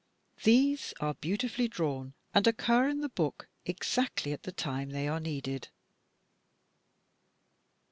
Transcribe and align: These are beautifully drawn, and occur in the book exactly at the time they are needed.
These 0.41 0.95
are 0.99 1.13
beautifully 1.13 1.67
drawn, 1.67 2.15
and 2.33 2.47
occur 2.47 2.89
in 2.89 3.01
the 3.01 3.09
book 3.09 3.47
exactly 3.67 4.33
at 4.33 4.41
the 4.41 4.51
time 4.51 4.89
they 4.89 5.07
are 5.07 5.19
needed. 5.19 5.67